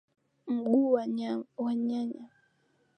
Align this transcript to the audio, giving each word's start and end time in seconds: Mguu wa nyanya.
Mguu 0.55 0.91
wa 0.91 1.05
nyanya. 1.87 2.25